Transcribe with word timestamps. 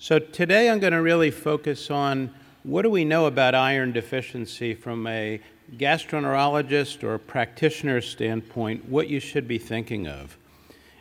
So 0.00 0.20
today 0.20 0.70
I'm 0.70 0.78
going 0.78 0.92
to 0.92 1.02
really 1.02 1.32
focus 1.32 1.90
on 1.90 2.32
what 2.62 2.82
do 2.82 2.90
we 2.90 3.04
know 3.04 3.26
about 3.26 3.56
iron 3.56 3.90
deficiency 3.90 4.72
from 4.72 5.04
a 5.08 5.40
gastroenterologist 5.76 7.02
or 7.02 7.18
practitioner 7.18 8.00
standpoint, 8.00 8.88
what 8.88 9.08
you 9.08 9.18
should 9.18 9.48
be 9.48 9.58
thinking 9.58 10.06
of. 10.06 10.38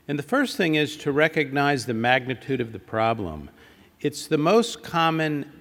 And 0.07 0.17
the 0.17 0.23
first 0.23 0.57
thing 0.57 0.73
is 0.73 0.97
to 0.97 1.11
recognize 1.11 1.85
the 1.85 1.93
magnitude 1.93 2.59
of 2.59 2.73
the 2.73 2.79
problem. 2.79 3.51
It's 4.01 4.25
the 4.25 4.39
most 4.39 4.81
common 4.81 5.51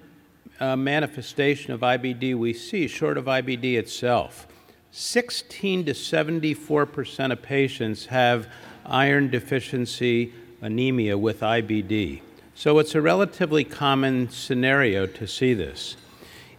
uh, 0.59 0.75
manifestation 0.75 1.73
of 1.73 1.81
IBD 1.81 2.33
we 2.33 2.53
see, 2.53 2.87
short 2.87 3.19
of 3.19 3.25
IBD 3.25 3.77
itself. 3.77 4.47
16 4.89 5.85
to 5.85 5.93
74 5.93 6.87
percent 6.87 7.31
of 7.31 7.43
patients 7.43 8.07
have 8.07 8.47
iron 8.83 9.29
deficiency 9.29 10.33
anemia 10.59 11.15
with 11.15 11.41
IBD. 11.41 12.21
So 12.57 12.79
it's 12.79 12.95
a 12.95 13.01
relatively 13.03 13.63
common 13.63 14.31
scenario 14.31 15.05
to 15.05 15.27
see 15.27 15.53
this. 15.53 15.95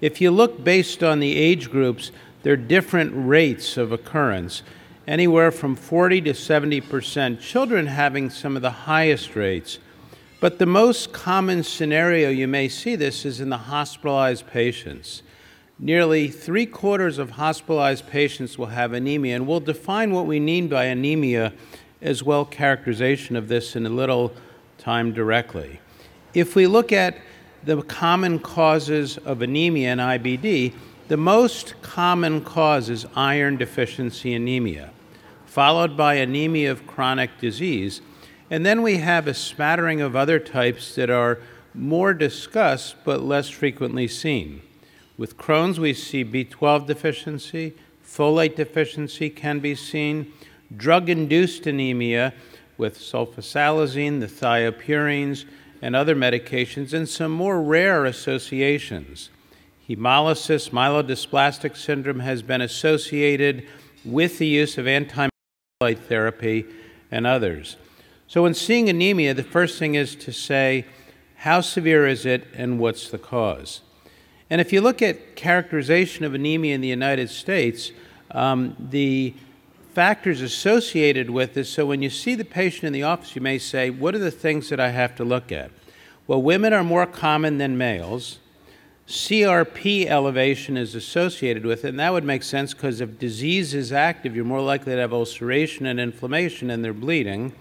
If 0.00 0.20
you 0.20 0.30
look 0.30 0.62
based 0.62 1.02
on 1.02 1.18
the 1.18 1.36
age 1.36 1.72
groups, 1.72 2.12
there 2.44 2.52
are 2.52 2.56
different 2.56 3.10
rates 3.16 3.76
of 3.76 3.90
occurrence, 3.90 4.62
anywhere 5.08 5.50
from 5.50 5.74
40 5.74 6.20
to 6.20 6.34
70 6.34 6.82
percent, 6.82 7.40
children 7.40 7.86
having 7.86 8.30
some 8.30 8.54
of 8.54 8.62
the 8.62 8.70
highest 8.70 9.34
rates. 9.34 9.80
But 10.38 10.60
the 10.60 10.66
most 10.66 11.12
common 11.12 11.64
scenario 11.64 12.30
you 12.30 12.46
may 12.46 12.68
see 12.68 12.94
this 12.94 13.24
is 13.24 13.40
in 13.40 13.50
the 13.50 13.56
hospitalized 13.56 14.46
patients. 14.46 15.24
Nearly 15.80 16.28
three 16.28 16.66
quarters 16.66 17.18
of 17.18 17.30
hospitalized 17.30 18.06
patients 18.06 18.56
will 18.56 18.66
have 18.66 18.92
anemia, 18.92 19.34
and 19.34 19.48
we'll 19.48 19.58
define 19.58 20.12
what 20.12 20.26
we 20.26 20.38
mean 20.38 20.68
by 20.68 20.84
anemia 20.84 21.52
as 22.00 22.22
well 22.22 22.44
characterization 22.44 23.34
of 23.34 23.48
this 23.48 23.74
in 23.74 23.84
a 23.84 23.90
little 23.90 24.32
time 24.78 25.12
directly. 25.12 25.80
If 26.34 26.54
we 26.54 26.66
look 26.66 26.92
at 26.92 27.16
the 27.64 27.80
common 27.82 28.38
causes 28.38 29.16
of 29.18 29.40
anemia 29.40 29.92
and 29.92 30.00
IBD, 30.00 30.74
the 31.08 31.16
most 31.16 31.74
common 31.80 32.42
cause 32.44 32.90
is 32.90 33.06
iron 33.16 33.56
deficiency 33.56 34.34
anemia, 34.34 34.90
followed 35.46 35.96
by 35.96 36.14
anemia 36.14 36.70
of 36.70 36.86
chronic 36.86 37.30
disease. 37.40 38.02
And 38.50 38.64
then 38.64 38.82
we 38.82 38.98
have 38.98 39.26
a 39.26 39.32
smattering 39.32 40.02
of 40.02 40.14
other 40.14 40.38
types 40.38 40.94
that 40.96 41.08
are 41.08 41.38
more 41.74 42.12
discussed 42.12 42.96
but 43.04 43.22
less 43.22 43.48
frequently 43.48 44.06
seen. 44.06 44.60
With 45.16 45.38
Crohn's, 45.38 45.80
we 45.80 45.94
see 45.94 46.24
B12 46.24 46.86
deficiency, 46.86 47.74
folate 48.04 48.56
deficiency 48.56 49.30
can 49.30 49.60
be 49.60 49.74
seen, 49.74 50.32
drug 50.76 51.08
induced 51.08 51.66
anemia 51.66 52.34
with 52.76 52.98
sulfasalazine, 52.98 54.20
the 54.20 54.26
thiopurines, 54.26 55.46
and 55.80 55.94
other 55.94 56.16
medications, 56.16 56.92
and 56.92 57.08
some 57.08 57.32
more 57.32 57.62
rare 57.62 58.04
associations. 58.04 59.30
Hemolysis, 59.88 60.70
myelodysplastic 60.70 61.76
syndrome 61.76 62.20
has 62.20 62.42
been 62.42 62.60
associated 62.60 63.66
with 64.04 64.38
the 64.38 64.46
use 64.46 64.76
of 64.76 64.86
anti 64.86 65.28
therapy 65.80 66.66
and 67.10 67.26
others. 67.26 67.76
So, 68.26 68.42
when 68.42 68.54
seeing 68.54 68.88
anemia, 68.88 69.32
the 69.34 69.42
first 69.42 69.78
thing 69.78 69.94
is 69.94 70.14
to 70.16 70.32
say, 70.32 70.84
how 71.36 71.60
severe 71.60 72.06
is 72.06 72.26
it 72.26 72.46
and 72.52 72.78
what's 72.78 73.08
the 73.08 73.18
cause? 73.18 73.80
And 74.50 74.60
if 74.60 74.72
you 74.72 74.80
look 74.80 75.00
at 75.00 75.36
characterization 75.36 76.24
of 76.24 76.34
anemia 76.34 76.74
in 76.74 76.80
the 76.80 76.88
United 76.88 77.30
States, 77.30 77.92
um, 78.32 78.76
the 78.78 79.34
factors 79.98 80.40
associated 80.40 81.28
with 81.28 81.54
this. 81.54 81.68
So 81.68 81.84
when 81.84 82.02
you 82.02 82.08
see 82.08 82.36
the 82.36 82.44
patient 82.44 82.84
in 82.84 82.92
the 82.92 83.02
office, 83.02 83.34
you 83.34 83.42
may 83.42 83.58
say, 83.58 83.90
What 83.90 84.14
are 84.14 84.20
the 84.20 84.30
things 84.30 84.68
that 84.68 84.78
I 84.78 84.90
have 84.90 85.16
to 85.16 85.24
look 85.24 85.50
at? 85.50 85.72
Well, 86.28 86.40
women 86.40 86.72
are 86.72 86.84
more 86.84 87.04
common 87.04 87.58
than 87.58 87.76
males. 87.76 88.38
CRP 89.08 90.06
elevation 90.06 90.76
is 90.76 90.94
associated 90.94 91.66
with 91.66 91.84
it, 91.84 91.88
and 91.88 91.98
that 91.98 92.12
would 92.12 92.22
make 92.22 92.44
sense 92.44 92.74
because 92.74 93.00
if 93.00 93.18
disease 93.18 93.74
is 93.74 93.92
active, 93.92 94.36
you're 94.36 94.44
more 94.44 94.60
likely 94.60 94.94
to 94.94 95.00
have 95.00 95.12
ulceration 95.12 95.84
and 95.84 95.98
inflammation 95.98 96.70
and 96.70 96.84
they're 96.84 96.94
bleeding. 96.94 97.52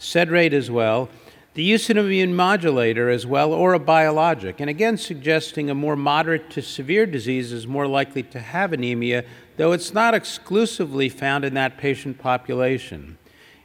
SED 0.00 0.32
rate 0.32 0.52
as 0.52 0.68
well. 0.68 1.10
The 1.54 1.62
use 1.62 1.90
of 1.90 1.98
an 1.98 2.06
immune 2.06 2.34
modulator 2.34 3.10
as 3.10 3.26
well, 3.26 3.52
or 3.52 3.74
a 3.74 3.78
biologic, 3.78 4.58
and 4.58 4.70
again 4.70 4.96
suggesting 4.96 5.68
a 5.68 5.74
more 5.74 5.96
moderate 5.96 6.48
to 6.50 6.62
severe 6.62 7.04
disease 7.04 7.52
is 7.52 7.66
more 7.66 7.86
likely 7.86 8.22
to 8.22 8.40
have 8.40 8.72
anemia 8.72 9.24
though 9.56 9.72
it's 9.72 9.92
not 9.92 10.14
exclusively 10.14 11.08
found 11.08 11.44
in 11.44 11.54
that 11.54 11.76
patient 11.76 12.18
population. 12.18 13.18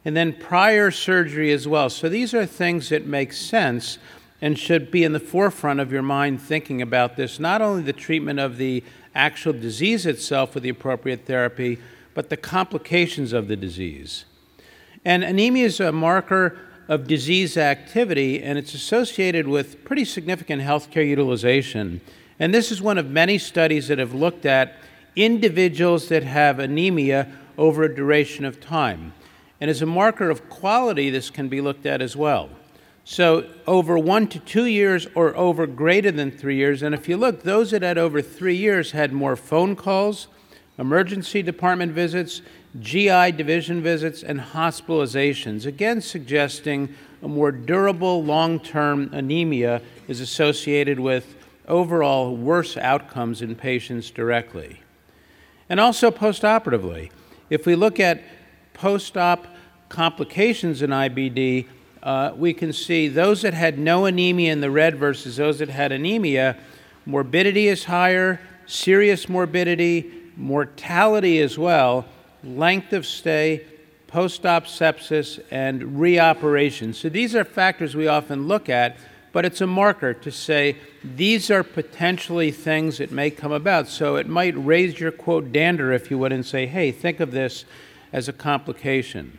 And 0.05 0.15
then 0.15 0.33
prior 0.33 0.91
surgery 0.91 1.51
as 1.51 1.67
well. 1.67 1.89
So 1.89 2.09
these 2.09 2.33
are 2.33 2.45
things 2.45 2.89
that 2.89 3.05
make 3.05 3.33
sense 3.33 3.97
and 4.41 4.57
should 4.57 4.91
be 4.91 5.03
in 5.03 5.13
the 5.13 5.19
forefront 5.19 5.79
of 5.79 5.91
your 5.91 6.01
mind 6.01 6.41
thinking 6.41 6.81
about 6.81 7.15
this 7.15 7.39
not 7.39 7.61
only 7.61 7.83
the 7.83 7.93
treatment 7.93 8.39
of 8.39 8.57
the 8.57 8.83
actual 9.15 9.53
disease 9.53 10.05
itself 10.05 10.53
with 10.53 10.63
the 10.63 10.69
appropriate 10.69 11.25
therapy, 11.25 11.79
but 12.13 12.29
the 12.29 12.37
complications 12.37 13.33
of 13.33 13.47
the 13.47 13.55
disease. 13.55 14.25
And 15.03 15.23
anemia 15.23 15.65
is 15.65 15.79
a 15.79 15.91
marker 15.91 16.59
of 16.87 17.07
disease 17.07 17.57
activity, 17.57 18.41
and 18.41 18.57
it's 18.57 18.73
associated 18.73 19.47
with 19.47 19.83
pretty 19.83 20.05
significant 20.05 20.61
healthcare 20.61 21.07
utilization. 21.07 22.01
And 22.39 22.53
this 22.53 22.71
is 22.71 22.81
one 22.81 22.97
of 22.97 23.09
many 23.09 23.37
studies 23.37 23.87
that 23.87 23.99
have 23.99 24.13
looked 24.13 24.45
at 24.45 24.75
individuals 25.15 26.07
that 26.09 26.23
have 26.23 26.59
anemia 26.59 27.27
over 27.57 27.83
a 27.83 27.93
duration 27.93 28.45
of 28.45 28.61
time. 28.61 29.13
And 29.59 29.69
as 29.69 29.81
a 29.81 29.87
marker 29.87 30.29
of 30.29 30.49
quality, 30.49 31.09
this 31.09 31.29
can 31.29 31.49
be 31.49 31.61
looked 31.61 31.85
at 31.85 32.01
as 32.01 32.15
well. 32.15 32.49
So, 33.03 33.49
over 33.65 33.97
one 33.97 34.27
to 34.27 34.39
two 34.39 34.65
years 34.65 35.07
or 35.15 35.35
over 35.37 35.65
greater 35.65 36.11
than 36.11 36.29
three 36.29 36.57
years. 36.57 36.83
And 36.83 36.93
if 36.93 37.07
you 37.07 37.15
look, 37.15 37.43
those 37.43 37.71
that 37.71 37.81
had 37.81 37.97
over 37.97 38.21
three 38.21 38.55
years 38.55 38.91
had 38.91 39.13
more 39.13 39.37
phone 39.37 39.77
calls, 39.77 40.27
emergency 40.77 41.41
department 41.41 41.93
visits, 41.93 42.41
GI 42.79 43.31
division 43.31 43.81
visits, 43.81 44.23
and 44.23 44.39
hospitalizations, 44.39 45.66
again 45.66 46.01
suggesting 46.01 46.94
a 47.23 47.28
more 47.28 47.51
durable 47.51 48.23
long 48.23 48.59
term 48.59 49.09
anemia 49.13 49.81
is 50.07 50.19
associated 50.19 51.00
with 51.00 51.35
overall 51.67 52.35
worse 52.35 52.77
outcomes 52.77 53.41
in 53.41 53.56
patients 53.56 54.09
directly 54.11 54.81
and 55.69 55.79
also 55.79 56.11
postoperatively. 56.11 57.11
If 57.50 57.66
we 57.66 57.75
look 57.75 58.00
at 58.00 58.22
post 58.73 59.17
op 59.17 59.47
complications 59.89 60.81
in 60.81 60.91
IBD, 60.91 61.67
uh, 62.03 62.31
we 62.35 62.53
can 62.53 62.72
see 62.72 63.07
those 63.07 63.41
that 63.41 63.53
had 63.53 63.79
no 63.79 64.06
anemia 64.06 64.51
in 64.51 64.61
the 64.61 64.72
red 64.72 64.97
versus 64.97 65.38
those 65.38 65.59
that 65.59 65.69
had 65.69 65.91
anemia, 65.91 66.57
morbidity 67.06 67.67
is 67.67 67.85
higher, 67.85 68.39
serious 68.66 69.27
morbidity, 69.27 70.11
mortality 70.35 71.39
as 71.39 71.57
well, 71.57 72.06
length 72.43 72.93
of 72.93 73.05
stay, 73.05 73.65
post 74.07 74.45
op 74.45 74.65
sepsis, 74.65 75.43
and 75.51 75.81
reoperation. 75.81 76.93
So 76.95 77.09
these 77.09 77.35
are 77.35 77.43
factors 77.43 77.95
we 77.95 78.07
often 78.07 78.47
look 78.47 78.69
at 78.69 78.97
but 79.37 79.45
it's 79.45 79.61
a 79.61 79.67
marker 79.67 80.15
to 80.15 80.31
say 80.31 80.75
these 81.03 81.51
are 81.51 81.61
potentially 81.61 82.49
things 82.49 82.97
that 82.97 83.11
may 83.11 83.29
come 83.29 83.51
about. 83.51 83.87
So 83.87 84.15
it 84.15 84.27
might 84.27 84.55
raise 84.57 84.99
your 84.99 85.11
quote 85.11 85.51
dander, 85.51 85.91
if 85.93 86.09
you 86.09 86.17
would, 86.17 86.31
and 86.31 86.43
say, 86.43 86.65
hey, 86.65 86.91
think 86.91 87.19
of 87.19 87.29
this 87.29 87.63
as 88.11 88.27
a 88.27 88.33
complication. 88.33 89.37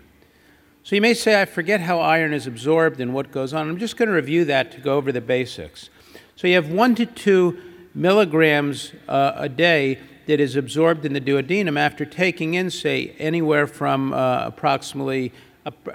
So 0.84 0.94
you 0.94 1.02
may 1.02 1.14
say, 1.14 1.42
I 1.42 1.46
forget 1.46 1.80
how 1.80 1.98
iron 1.98 2.32
is 2.32 2.46
absorbed 2.46 3.00
and 3.00 3.12
what 3.12 3.32
goes 3.32 3.52
on. 3.52 3.68
I'm 3.68 3.78
just 3.78 3.96
going 3.96 4.08
to 4.08 4.14
review 4.14 4.44
that 4.44 4.70
to 4.70 4.80
go 4.80 4.96
over 4.96 5.10
the 5.10 5.20
basics. 5.20 5.90
So 6.36 6.46
you 6.46 6.54
have 6.54 6.70
one 6.70 6.94
to 6.94 7.04
two 7.04 7.60
milligrams 7.92 8.92
uh, 9.08 9.32
a 9.34 9.48
day 9.48 9.98
that 10.28 10.40
is 10.40 10.56
absorbed 10.56 11.06
in 11.06 11.14
the 11.14 11.20
duodenum 11.22 11.78
after 11.78 12.04
taking 12.04 12.52
in, 12.52 12.70
say, 12.70 13.16
anywhere 13.18 13.66
from 13.66 14.12
uh, 14.12 14.42
approximately 14.44 15.32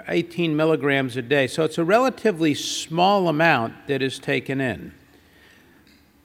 18 0.08 0.56
milligrams 0.56 1.16
a 1.16 1.22
day. 1.22 1.46
So 1.46 1.62
it's 1.62 1.78
a 1.78 1.84
relatively 1.84 2.52
small 2.52 3.28
amount 3.28 3.86
that 3.86 4.02
is 4.02 4.18
taken 4.18 4.60
in. 4.60 4.92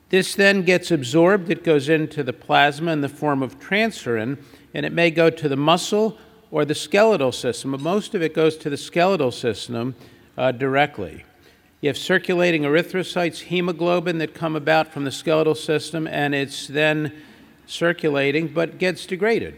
This 0.10 0.34
then 0.34 0.64
gets 0.64 0.90
absorbed, 0.90 1.52
it 1.52 1.64
goes 1.64 1.88
into 1.88 2.24
the 2.24 2.34
plasma 2.34 2.92
in 2.92 3.02
the 3.02 3.10
form 3.10 3.44
of 3.44 3.60
transferrin, 3.60 4.40
and 4.74 4.88
it 4.88 4.92
may 4.92 5.12
go 5.12 5.30
to 5.30 5.48
the 5.48 5.56
muscle 5.56 6.18
or 6.50 6.66
the 6.66 6.74
skeletal 6.74 7.32
system, 7.32 7.72
but 7.72 7.80
most 7.80 8.16
of 8.16 8.24
it 8.24 8.34
goes 8.34 8.58
to 8.58 8.72
the 8.72 8.78
skeletal 8.78 9.32
system 9.32 9.94
uh, 10.36 10.52
directly. 10.52 11.26
You 11.82 11.90
have 11.90 11.98
circulating 11.98 12.64
erythrocytes, 12.64 13.42
hemoglobin 13.42 14.18
that 14.18 14.34
come 14.34 14.56
about 14.56 14.92
from 14.92 15.06
the 15.06 15.12
skeletal 15.12 15.54
system, 15.54 16.08
and 16.08 16.34
it's 16.34 16.66
then 16.66 17.14
circulating 17.70 18.48
but 18.48 18.78
gets 18.78 19.06
degraded. 19.06 19.58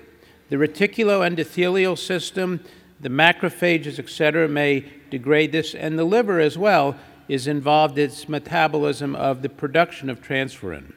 The 0.49 0.57
reticuloendothelial 0.57 1.97
system 1.97 2.61
the 3.01 3.09
macrophages, 3.09 3.97
etc., 3.97 4.47
may 4.47 4.85
degrade 5.09 5.51
this, 5.51 5.73
and 5.73 5.97
the 5.97 6.03
liver 6.03 6.39
as 6.39 6.57
well 6.57 6.95
is 7.27 7.47
involved 7.47 7.97
in 7.97 8.05
its 8.05 8.29
metabolism 8.29 9.15
of 9.15 9.41
the 9.41 9.49
production 9.49 10.09
of 10.09 10.21
transferrin. 10.21 10.93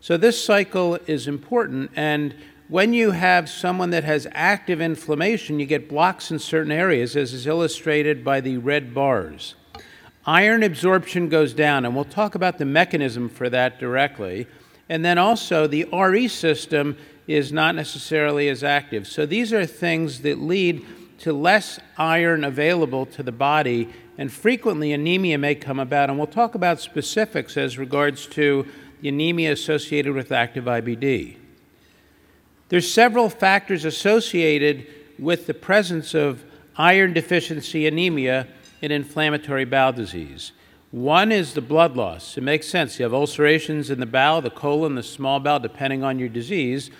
So 0.00 0.16
this 0.16 0.42
cycle 0.42 0.96
is 1.06 1.26
important, 1.26 1.90
and 1.96 2.34
when 2.68 2.92
you 2.92 3.12
have 3.12 3.48
someone 3.48 3.90
that 3.90 4.04
has 4.04 4.26
active 4.32 4.80
inflammation, 4.80 5.58
you 5.58 5.66
get 5.66 5.88
blocks 5.88 6.30
in 6.30 6.38
certain 6.38 6.72
areas, 6.72 7.16
as 7.16 7.32
is 7.32 7.46
illustrated 7.46 8.24
by 8.24 8.40
the 8.40 8.58
red 8.58 8.94
bars. 8.94 9.54
iron 10.26 10.62
absorption 10.62 11.28
goes 11.28 11.54
down, 11.54 11.84
and 11.84 11.94
we'll 11.94 12.04
talk 12.04 12.34
about 12.34 12.58
the 12.58 12.64
mechanism 12.64 13.28
for 13.28 13.48
that 13.48 13.78
directly. 13.80 14.46
And 14.92 15.02
then 15.02 15.16
also, 15.16 15.66
the 15.66 15.84
RE 15.90 16.28
system 16.28 16.98
is 17.26 17.50
not 17.50 17.74
necessarily 17.74 18.50
as 18.50 18.62
active. 18.62 19.08
So 19.08 19.24
these 19.24 19.50
are 19.50 19.64
things 19.64 20.20
that 20.20 20.38
lead 20.38 20.84
to 21.20 21.32
less 21.32 21.80
iron 21.96 22.44
available 22.44 23.06
to 23.06 23.22
the 23.22 23.32
body, 23.32 23.88
and 24.18 24.30
frequently 24.30 24.92
anemia 24.92 25.38
may 25.38 25.54
come 25.54 25.80
about. 25.80 26.10
And 26.10 26.18
we'll 26.18 26.26
talk 26.26 26.54
about 26.54 26.78
specifics 26.78 27.56
as 27.56 27.78
regards 27.78 28.26
to 28.26 28.66
the 29.00 29.08
anemia 29.08 29.52
associated 29.52 30.12
with 30.12 30.30
active 30.30 30.64
IBD. 30.64 31.36
There's 32.68 32.92
several 32.92 33.30
factors 33.30 33.86
associated 33.86 34.86
with 35.18 35.46
the 35.46 35.54
presence 35.54 36.12
of 36.12 36.44
iron 36.76 37.14
deficiency 37.14 37.86
anemia 37.86 38.46
in 38.82 38.92
inflammatory 38.92 39.64
bowel 39.64 39.94
disease. 39.94 40.52
One 40.92 41.32
is 41.32 41.54
the 41.54 41.62
blood 41.62 41.96
loss. 41.96 42.36
It 42.36 42.42
makes 42.42 42.68
sense. 42.68 42.98
You 42.98 43.04
have 43.04 43.14
ulcerations 43.14 43.88
in 43.88 43.98
the 43.98 44.04
bowel, 44.04 44.42
the 44.42 44.50
colon, 44.50 44.94
the 44.94 45.02
small 45.02 45.40
bowel, 45.40 45.58
depending 45.58 46.04
on 46.04 46.18
your 46.18 46.28
disease. 46.28 46.90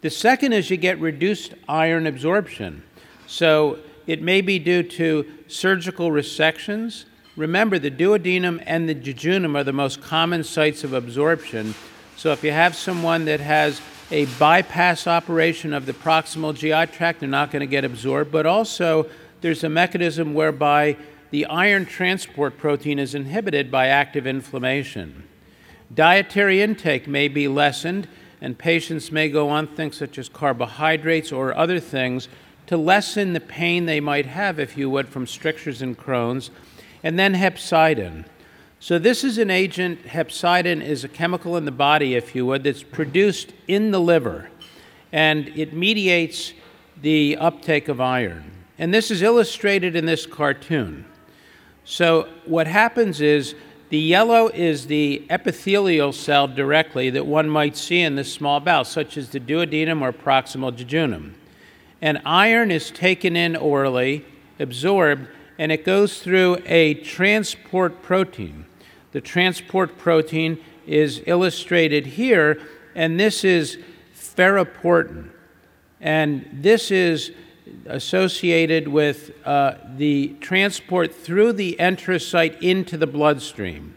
The 0.00 0.08
second 0.08 0.54
is 0.54 0.70
you 0.70 0.78
get 0.78 0.98
reduced 0.98 1.52
iron 1.68 2.06
absorption. 2.06 2.82
So 3.26 3.78
it 4.06 4.22
may 4.22 4.40
be 4.40 4.58
due 4.58 4.82
to 4.84 5.30
surgical 5.48 6.08
resections. 6.10 7.04
Remember, 7.36 7.78
the 7.78 7.90
duodenum 7.90 8.62
and 8.64 8.88
the 8.88 8.94
jejunum 8.94 9.54
are 9.54 9.64
the 9.64 9.72
most 9.72 10.00
common 10.00 10.42
sites 10.42 10.82
of 10.82 10.94
absorption. 10.94 11.74
So 12.16 12.32
if 12.32 12.42
you 12.42 12.52
have 12.52 12.74
someone 12.74 13.26
that 13.26 13.40
has 13.40 13.82
a 14.10 14.24
bypass 14.38 15.06
operation 15.06 15.74
of 15.74 15.84
the 15.84 15.92
proximal 15.92 16.54
GI 16.54 16.90
tract, 16.96 17.20
they're 17.20 17.28
not 17.28 17.50
going 17.50 17.60
to 17.60 17.66
get 17.66 17.84
absorbed. 17.84 18.32
But 18.32 18.46
also, 18.46 19.10
there's 19.42 19.62
a 19.62 19.68
mechanism 19.68 20.32
whereby 20.32 20.96
the 21.30 21.46
iron 21.46 21.86
transport 21.86 22.58
protein 22.58 22.98
is 22.98 23.14
inhibited 23.14 23.70
by 23.70 23.88
active 23.88 24.26
inflammation. 24.26 25.24
Dietary 25.94 26.62
intake 26.62 27.06
may 27.06 27.28
be 27.28 27.48
lessened, 27.48 28.08
and 28.40 28.58
patients 28.58 29.10
may 29.10 29.28
go 29.28 29.48
on 29.48 29.66
things 29.66 29.96
such 29.96 30.18
as 30.18 30.28
carbohydrates 30.28 31.32
or 31.32 31.56
other 31.56 31.80
things 31.80 32.28
to 32.66 32.76
lessen 32.76 33.32
the 33.32 33.40
pain 33.40 33.86
they 33.86 34.00
might 34.00 34.26
have, 34.26 34.58
if 34.58 34.76
you 34.76 34.90
would, 34.90 35.08
from 35.08 35.26
strictures 35.26 35.82
and 35.82 35.96
Crohn's, 35.96 36.50
and 37.02 37.18
then 37.18 37.34
hepcidin. 37.34 38.24
So, 38.78 38.98
this 38.98 39.24
is 39.24 39.38
an 39.38 39.50
agent, 39.50 40.04
hepcidin 40.04 40.82
is 40.82 41.02
a 41.02 41.08
chemical 41.08 41.56
in 41.56 41.64
the 41.64 41.70
body, 41.70 42.14
if 42.14 42.34
you 42.34 42.44
would, 42.46 42.64
that's 42.64 42.82
produced 42.82 43.52
in 43.66 43.90
the 43.90 44.00
liver, 44.00 44.50
and 45.12 45.48
it 45.48 45.72
mediates 45.72 46.52
the 47.00 47.36
uptake 47.38 47.88
of 47.88 48.00
iron. 48.00 48.50
And 48.78 48.92
this 48.92 49.10
is 49.10 49.22
illustrated 49.22 49.96
in 49.96 50.04
this 50.04 50.26
cartoon. 50.26 51.06
So, 51.86 52.28
what 52.44 52.66
happens 52.66 53.22
is 53.22 53.54
the 53.88 53.98
yellow 53.98 54.48
is 54.48 54.88
the 54.88 55.24
epithelial 55.30 56.12
cell 56.12 56.46
directly 56.46 57.08
that 57.10 57.24
one 57.24 57.48
might 57.48 57.76
see 57.76 58.02
in 58.02 58.16
the 58.16 58.24
small 58.24 58.60
bowel, 58.60 58.84
such 58.84 59.16
as 59.16 59.30
the 59.30 59.40
duodenum 59.40 60.02
or 60.02 60.12
proximal 60.12 60.76
jejunum 60.76 61.32
and 62.02 62.20
iron 62.24 62.70
is 62.70 62.90
taken 62.90 63.36
in 63.36 63.56
orally, 63.56 64.24
absorbed, 64.58 65.28
and 65.58 65.72
it 65.72 65.84
goes 65.84 66.20
through 66.20 66.58
a 66.66 66.94
transport 66.94 68.02
protein. 68.02 68.66
The 69.12 69.20
transport 69.20 69.96
protein 69.96 70.58
is 70.86 71.22
illustrated 71.26 72.06
here, 72.06 72.60
and 72.94 73.18
this 73.18 73.44
is 73.44 73.78
ferroportin. 74.14 75.30
And 76.00 76.46
this 76.52 76.90
is 76.90 77.32
associated 77.86 78.88
with 78.88 79.32
uh, 79.46 79.74
the 79.96 80.34
transport 80.40 81.14
through 81.14 81.52
the 81.52 81.76
enterocyte 81.78 82.60
into 82.60 82.96
the 82.96 83.06
bloodstream. 83.06 83.94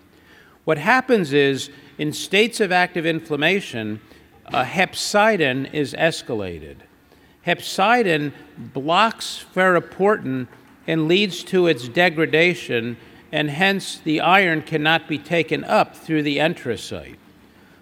What 0.66 0.78
happens 0.78 1.34
is, 1.34 1.70
in 1.98 2.14
states 2.14 2.60
of 2.60 2.72
active 2.72 3.06
inflammation, 3.06 4.02
uh, 4.46 4.64
hepcidin 4.64 5.74
is 5.74 5.94
escalated 5.94 6.78
hepcidin 7.46 8.32
blocks 8.58 9.44
ferroportin 9.56 10.48
and 10.88 11.08
leads 11.08 11.44
to 11.44 11.68
its 11.68 11.88
degradation, 11.88 12.98
and 13.32 13.50
hence 13.50 14.00
the 14.00 14.20
iron 14.20 14.62
cannot 14.62 15.08
be 15.08 15.18
taken 15.18 15.64
up 15.64 15.96
through 15.96 16.24
the 16.24 16.38
enterocyte. 16.38 17.18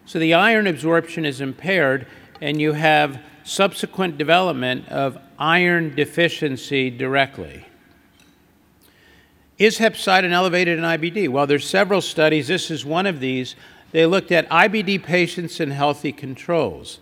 So 0.06 0.20
the 0.20 0.34
iron 0.34 0.68
absorption 0.68 1.26
is 1.26 1.42
impaired, 1.42 2.08
and 2.42 2.62
you 2.62 2.74
have 2.74 3.20
subsequent 3.48 4.18
development 4.18 4.86
of 4.90 5.18
iron 5.40 5.96
deficiency 5.96 6.90
directly. 6.90 7.66
Is 9.58 9.80
hepcidin 9.80 10.32
elevated 10.32 10.78
in 10.78 10.84
IBD? 10.84 11.30
Well, 11.30 11.48
there's 11.48 11.68
several 11.68 12.02
studies. 12.02 12.50
This 12.50 12.70
is 12.70 12.86
one 12.86 13.06
of 13.06 13.22
these. 13.22 13.56
They 13.92 14.06
looked 14.06 14.34
at 14.34 14.50
IBD 14.50 15.02
patients 15.02 15.62
and 15.62 15.72
healthy 15.72 16.12
controls. 16.12 17.00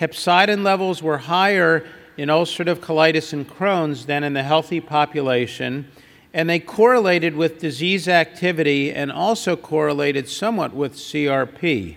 Hepcidin 0.00 0.62
levels 0.62 1.02
were 1.02 1.18
higher 1.18 1.84
in 2.16 2.28
ulcerative 2.28 2.76
colitis 2.76 3.32
and 3.32 3.48
Crohn's 3.48 4.06
than 4.06 4.22
in 4.22 4.32
the 4.32 4.44
healthy 4.44 4.80
population, 4.80 5.90
and 6.32 6.48
they 6.48 6.60
correlated 6.60 7.34
with 7.34 7.58
disease 7.58 8.06
activity 8.06 8.92
and 8.92 9.10
also 9.10 9.56
correlated 9.56 10.28
somewhat 10.28 10.72
with 10.72 10.94
CRP. 10.94 11.96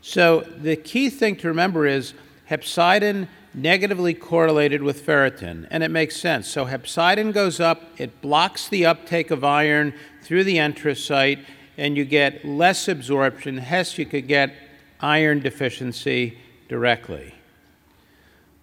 So 0.00 0.46
the 0.56 0.76
key 0.76 1.10
thing 1.10 1.36
to 1.36 1.48
remember 1.48 1.86
is 1.86 2.14
hepcidin 2.50 3.28
negatively 3.54 4.14
correlated 4.14 4.82
with 4.82 5.04
ferritin, 5.04 5.66
and 5.70 5.82
it 5.82 5.90
makes 5.90 6.16
sense. 6.16 6.48
So 6.48 6.66
hepcidin 6.66 7.32
goes 7.32 7.60
up, 7.60 7.82
it 7.96 8.20
blocks 8.20 8.68
the 8.68 8.86
uptake 8.86 9.30
of 9.30 9.44
iron 9.44 9.94
through 10.22 10.44
the 10.44 10.56
enterocyte, 10.56 11.44
and 11.76 11.96
you 11.96 12.04
get 12.04 12.44
less 12.44 12.88
absorption. 12.88 13.58
Hence, 13.58 13.98
you 13.98 14.06
could 14.06 14.28
get 14.28 14.54
iron 15.00 15.40
deficiency 15.40 16.38
directly. 16.68 17.34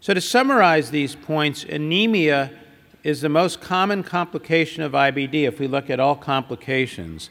So, 0.01 0.13
to 0.13 0.21
summarize 0.21 0.91
these 0.91 1.15
points, 1.15 1.63
anemia 1.63 2.51
is 3.03 3.21
the 3.21 3.29
most 3.29 3.61
common 3.61 4.03
complication 4.03 4.83
of 4.83 4.91
IBD 4.91 5.47
if 5.47 5.59
we 5.59 5.67
look 5.67 5.89
at 5.89 5.99
all 5.99 6.15
complications. 6.15 7.29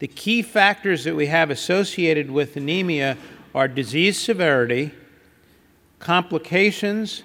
The 0.00 0.08
key 0.08 0.42
factors 0.42 1.04
that 1.04 1.14
we 1.14 1.26
have 1.26 1.50
associated 1.50 2.30
with 2.30 2.56
anemia 2.56 3.16
are 3.54 3.68
disease 3.68 4.18
severity, 4.18 4.92
complications, 6.00 7.22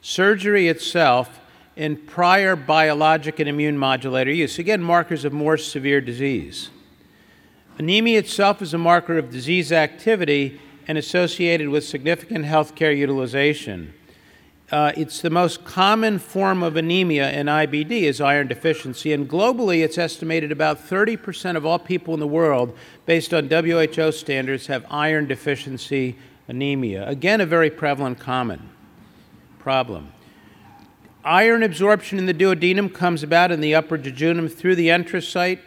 surgery 0.00 0.68
itself, 0.68 1.40
and 1.76 2.06
prior 2.06 2.54
biologic 2.54 3.40
and 3.40 3.48
immune 3.48 3.78
modulator 3.78 4.30
use. 4.30 4.58
Again, 4.58 4.82
markers 4.82 5.24
of 5.24 5.32
more 5.32 5.56
severe 5.56 6.00
disease. 6.00 6.70
Anemia 7.78 8.18
itself 8.18 8.60
is 8.60 8.74
a 8.74 8.78
marker 8.78 9.18
of 9.18 9.30
disease 9.30 9.72
activity 9.72 10.60
and 10.86 10.98
associated 10.98 11.68
with 11.68 11.84
significant 11.84 12.44
healthcare 12.44 12.96
utilization. 12.96 13.94
Uh, 14.70 14.92
it's 14.96 15.22
the 15.22 15.30
most 15.30 15.64
common 15.64 16.18
form 16.18 16.62
of 16.62 16.76
anemia 16.76 17.30
in 17.32 17.46
IBD 17.46 18.02
is 18.02 18.20
iron 18.20 18.48
deficiency, 18.48 19.12
and 19.12 19.28
globally 19.28 19.82
it's 19.82 19.96
estimated 19.96 20.52
about 20.52 20.78
30% 20.78 21.56
of 21.56 21.64
all 21.64 21.78
people 21.78 22.12
in 22.12 22.20
the 22.20 22.26
world, 22.26 22.76
based 23.06 23.32
on 23.32 23.48
WHO 23.48 24.12
standards, 24.12 24.66
have 24.66 24.84
iron 24.90 25.26
deficiency 25.26 26.16
anemia. 26.48 27.06
Again, 27.08 27.40
a 27.40 27.46
very 27.46 27.70
prevalent 27.70 28.18
common 28.18 28.68
problem. 29.58 30.12
Iron 31.24 31.62
absorption 31.62 32.18
in 32.18 32.26
the 32.26 32.34
duodenum 32.34 32.92
comes 32.92 33.22
about 33.22 33.52
in 33.52 33.60
the 33.60 33.74
upper 33.74 33.98
jejunum 33.98 34.52
through 34.52 34.74
the 34.74 34.88
enterocyte, 34.88 35.60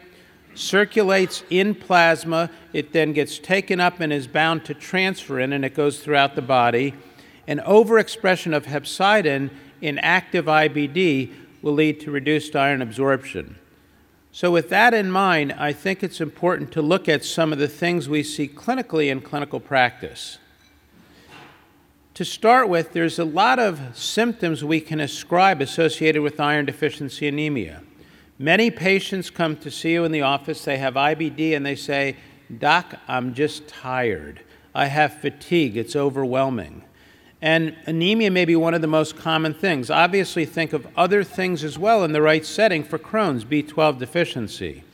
circulates 0.54 1.44
in 1.48 1.74
plasma, 1.74 2.50
it 2.72 2.92
then 2.92 3.12
gets 3.12 3.38
taken 3.38 3.80
up 3.80 4.00
and 4.00 4.12
is 4.12 4.26
bound 4.26 4.64
to 4.66 4.74
transferrin, 4.74 5.54
and 5.54 5.64
it 5.64 5.74
goes 5.74 6.00
throughout 6.00 6.34
the 6.34 6.42
body 6.42 6.94
an 7.46 7.58
overexpression 7.60 8.54
of 8.54 8.66
hepcidin 8.66 9.50
in 9.80 9.98
active 9.98 10.46
IBD 10.46 11.32
will 11.60 11.72
lead 11.72 12.00
to 12.00 12.10
reduced 12.10 12.54
iron 12.54 12.82
absorption. 12.82 13.58
So, 14.30 14.50
with 14.50 14.70
that 14.70 14.94
in 14.94 15.10
mind, 15.10 15.52
I 15.52 15.72
think 15.72 16.02
it's 16.02 16.20
important 16.20 16.72
to 16.72 16.82
look 16.82 17.08
at 17.08 17.24
some 17.24 17.52
of 17.52 17.58
the 17.58 17.68
things 17.68 18.08
we 18.08 18.22
see 18.22 18.48
clinically 18.48 19.10
in 19.10 19.20
clinical 19.20 19.60
practice. 19.60 20.38
To 22.14 22.26
start 22.26 22.68
with, 22.68 22.92
there's 22.92 23.18
a 23.18 23.24
lot 23.24 23.58
of 23.58 23.96
symptoms 23.96 24.62
we 24.62 24.82
can 24.82 25.00
ascribe 25.00 25.62
associated 25.62 26.20
with 26.20 26.38
iron 26.38 26.66
deficiency 26.66 27.26
anemia. 27.26 27.82
Many 28.38 28.70
patients 28.70 29.30
come 29.30 29.56
to 29.56 29.70
see 29.70 29.94
you 29.94 30.04
in 30.04 30.12
the 30.12 30.20
office, 30.20 30.62
they 30.62 30.76
have 30.76 30.92
IBD, 30.92 31.56
and 31.56 31.64
they 31.64 31.74
say, 31.74 32.16
Doc, 32.58 32.96
I'm 33.08 33.32
just 33.32 33.66
tired. 33.66 34.42
I 34.74 34.86
have 34.86 35.20
fatigue, 35.20 35.78
it's 35.78 35.96
overwhelming. 35.96 36.82
And 37.40 37.76
anemia 37.86 38.30
may 38.30 38.44
be 38.44 38.56
one 38.56 38.74
of 38.74 38.82
the 38.82 38.86
most 38.86 39.16
common 39.16 39.54
things. 39.54 39.90
Obviously, 39.90 40.44
think 40.44 40.74
of 40.74 40.86
other 40.94 41.24
things 41.24 41.64
as 41.64 41.78
well 41.78 42.04
in 42.04 42.12
the 42.12 42.20
right 42.20 42.44
setting 42.44 42.84
for 42.84 42.98
Crohn's, 42.98 43.46
B12 43.46 43.98
deficiency. 43.98 44.84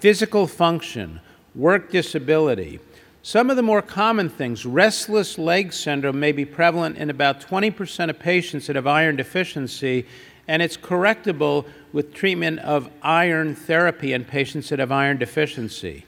Physical 0.00 0.48
function, 0.48 1.20
work 1.54 1.92
disability. 1.92 2.80
Some 3.22 3.50
of 3.50 3.56
the 3.56 3.62
more 3.62 3.82
common 3.82 4.30
things, 4.30 4.64
restless 4.64 5.36
leg 5.36 5.74
syndrome, 5.74 6.18
may 6.18 6.32
be 6.32 6.46
prevalent 6.46 6.96
in 6.96 7.10
about 7.10 7.40
20% 7.40 8.08
of 8.08 8.18
patients 8.18 8.66
that 8.66 8.76
have 8.76 8.86
iron 8.86 9.16
deficiency, 9.16 10.06
and 10.48 10.62
it's 10.62 10.78
correctable 10.78 11.66
with 11.92 12.14
treatment 12.14 12.60
of 12.60 12.88
iron 13.02 13.54
therapy 13.54 14.14
in 14.14 14.24
patients 14.24 14.70
that 14.70 14.78
have 14.78 14.90
iron 14.90 15.18
deficiency. 15.18 16.06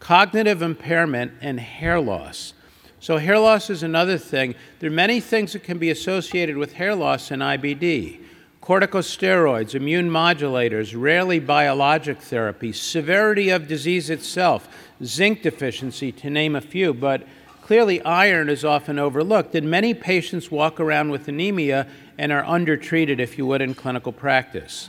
Cognitive 0.00 0.62
impairment 0.62 1.32
and 1.42 1.60
hair 1.60 2.00
loss. 2.00 2.54
So, 2.98 3.18
hair 3.18 3.38
loss 3.38 3.68
is 3.68 3.82
another 3.82 4.16
thing. 4.16 4.54
There 4.78 4.88
are 4.88 4.92
many 4.92 5.20
things 5.20 5.52
that 5.52 5.64
can 5.64 5.76
be 5.76 5.90
associated 5.90 6.56
with 6.56 6.72
hair 6.72 6.94
loss 6.94 7.30
in 7.30 7.40
IBD 7.40 8.23
corticosteroids, 8.64 9.74
immune 9.74 10.08
modulators, 10.08 10.94
rarely 10.98 11.38
biologic 11.38 12.18
therapy, 12.18 12.72
severity 12.72 13.50
of 13.50 13.68
disease 13.68 14.08
itself, 14.08 14.66
zinc 15.04 15.42
deficiency, 15.42 16.10
to 16.10 16.30
name 16.30 16.56
a 16.56 16.62
few. 16.62 16.94
But 16.94 17.26
clearly, 17.60 18.00
iron 18.04 18.48
is 18.48 18.64
often 18.64 18.98
overlooked, 18.98 19.54
and 19.54 19.70
many 19.70 19.92
patients 19.92 20.50
walk 20.50 20.80
around 20.80 21.10
with 21.10 21.28
anemia 21.28 21.86
and 22.16 22.32
are 22.32 22.42
undertreated, 22.44 23.20
if 23.20 23.36
you 23.36 23.44
would, 23.44 23.60
in 23.60 23.74
clinical 23.74 24.12
practice. 24.12 24.88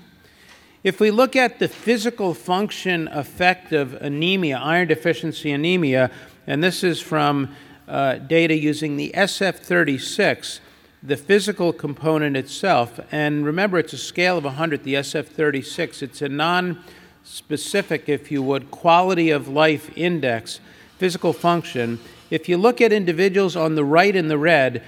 If 0.82 1.02
we 1.02 1.12
look 1.12 1.36
at 1.36 1.60
the 1.60 1.68
physical 1.68 2.34
function 2.34 3.10
effect 3.10 3.74
of 3.74 3.96
anemia, 3.96 4.58
iron 4.58 4.88
deficiency 4.88 5.52
anemia, 5.52 6.12
and 6.48 6.64
this 6.64 6.82
is 6.82 7.02
from 7.02 7.54
uh, 7.90 8.20
data 8.20 8.56
using 8.56 8.96
the 8.96 9.12
SF36, 9.14 10.60
the 11.06 11.18
physical 11.18 11.72
component 11.72 12.36
itself, 12.36 13.00
and 13.12 13.46
remember 13.46 13.78
it's 13.78 13.94
a 13.94 13.98
scale 13.98 14.40
of 14.40 14.44
100, 14.44 14.84
the 14.84 14.96
SF36, 14.96 16.02
it's 16.02 16.22
a 16.22 16.30
non 16.30 16.84
specific, 17.24 18.10
if 18.10 18.32
you 18.32 18.42
would, 18.42 18.72
quality 18.72 19.30
of 19.30 19.48
life 19.48 19.96
index, 19.96 20.60
physical 20.98 21.32
function. 21.32 22.00
If 22.32 22.50
you 22.50 22.58
look 22.58 22.82
at 22.82 22.92
individuals 22.92 23.56
on 23.56 23.76
the 23.76 23.86
right 23.86 24.16
in 24.16 24.30
the 24.30 24.38
red, 24.38 24.84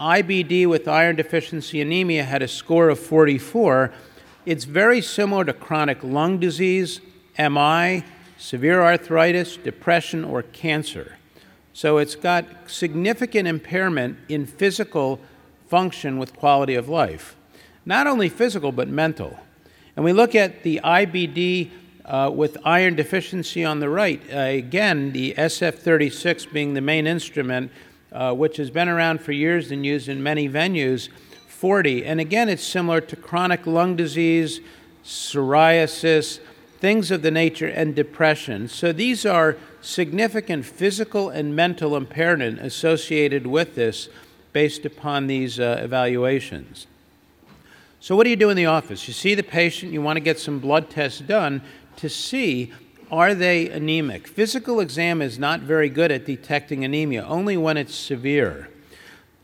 IBD 0.00 0.66
with 0.66 0.86
iron 0.86 1.16
deficiency 1.16 1.80
anemia 1.80 2.22
had 2.22 2.42
a 2.42 2.48
score 2.48 2.88
of 2.88 2.98
44. 3.00 3.92
It's 4.44 4.64
very 4.64 5.00
similar 5.00 5.44
to 5.44 5.52
chronic 5.52 6.02
lung 6.04 6.38
disease, 6.38 7.00
MI, 7.38 8.04
severe 8.38 8.82
arthritis, 8.82 9.56
depression, 9.56 10.22
or 10.24 10.42
cancer. 10.42 11.16
So 11.72 11.98
it's 11.98 12.14
got 12.14 12.46
significant 12.66 13.48
impairment 13.48 14.18
in 14.28 14.46
physical 14.46 15.20
function 15.68 16.18
with 16.18 16.36
quality 16.36 16.74
of 16.74 16.88
life. 16.88 17.36
Not 17.84 18.06
only 18.06 18.28
physical, 18.28 18.72
but 18.72 18.88
mental. 18.88 19.38
And 19.94 20.04
we 20.04 20.12
look 20.12 20.34
at 20.34 20.62
the 20.62 20.80
IBD 20.82 21.70
uh, 22.04 22.30
with 22.32 22.56
iron 22.64 22.94
deficiency 22.94 23.64
on 23.64 23.80
the 23.80 23.88
right. 23.88 24.22
Uh, 24.32 24.38
again, 24.38 25.12
the 25.12 25.34
SF36 25.36 26.52
being 26.52 26.74
the 26.74 26.80
main 26.80 27.06
instrument, 27.06 27.72
uh, 28.12 28.32
which 28.32 28.56
has 28.58 28.70
been 28.70 28.88
around 28.88 29.20
for 29.20 29.32
years 29.32 29.70
and 29.70 29.84
used 29.84 30.08
in 30.08 30.22
many 30.22 30.48
venues, 30.48 31.08
40. 31.48 32.04
And 32.04 32.20
again, 32.20 32.48
it's 32.48 32.62
similar 32.62 33.00
to 33.00 33.16
chronic 33.16 33.66
lung 33.66 33.96
disease, 33.96 34.60
psoriasis, 35.04 36.38
things 36.78 37.10
of 37.10 37.22
the 37.22 37.30
nature, 37.30 37.66
and 37.66 37.94
depression. 37.94 38.68
So 38.68 38.92
these 38.92 39.24
are 39.24 39.56
significant 39.80 40.66
physical 40.66 41.30
and 41.30 41.56
mental 41.56 41.96
impairment 41.96 42.60
associated 42.60 43.46
with 43.46 43.74
this 43.74 44.08
based 44.56 44.86
upon 44.86 45.26
these 45.26 45.60
uh, 45.60 45.78
evaluations. 45.82 46.86
So, 48.00 48.16
what 48.16 48.24
do 48.24 48.30
you 48.30 48.36
do 48.36 48.48
in 48.48 48.56
the 48.56 48.64
office? 48.64 49.06
You 49.06 49.12
see 49.12 49.34
the 49.34 49.42
patient, 49.42 49.92
you 49.92 50.00
want 50.00 50.16
to 50.16 50.20
get 50.22 50.40
some 50.40 50.60
blood 50.60 50.88
tests 50.88 51.20
done 51.20 51.60
to 51.96 52.08
see 52.08 52.72
are 53.10 53.34
they 53.34 53.68
anemic. 53.68 54.26
Physical 54.26 54.80
exam 54.80 55.20
is 55.20 55.38
not 55.38 55.60
very 55.60 55.90
good 55.90 56.10
at 56.10 56.24
detecting 56.24 56.86
anemia, 56.86 57.26
only 57.26 57.58
when 57.58 57.76
it's 57.76 57.94
severe. 57.94 58.70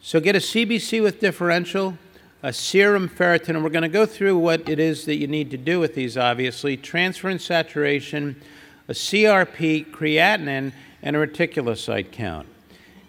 So, 0.01 0.19
get 0.19 0.35
a 0.35 0.39
CBC 0.39 1.03
with 1.03 1.21
differential, 1.21 1.99
a 2.43 2.55
serum 2.55 3.11
ferritin, 3.11 3.51
and 3.51 3.63
we're 3.63 3.69
going 3.69 3.83
to 3.83 3.91
go 3.91 4.07
through 4.07 4.39
what 4.39 4.67
it 4.67 4.79
is 4.79 5.05
that 5.05 5.17
you 5.17 5.27
need 5.27 5.51
to 5.51 5.59
do 5.59 5.79
with 5.79 5.95
these, 5.95 6.17
obviously 6.17 6.79
transferrin 6.79 7.39
saturation, 7.39 8.41
a 8.89 8.95
CRP, 8.95 9.91
creatinine, 9.91 10.73
and 11.03 11.17
a 11.17 11.27
reticulocyte 11.27 12.13
count. 12.13 12.49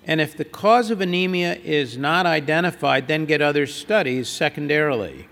And 0.06 0.20
if 0.20 0.36
the 0.36 0.46
cause 0.46 0.92
of 0.92 1.00
anemia 1.00 1.56
is 1.56 1.98
not 1.98 2.26
identified, 2.26 3.08
then 3.08 3.26
get 3.26 3.42
other 3.42 3.66
studies 3.66 4.28
secondarily. 4.28 5.28